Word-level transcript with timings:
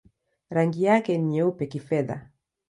Rangi 0.49 0.83
yake 0.83 1.17
ni 1.17 1.23
nyeupe-kifedha. 1.23 2.29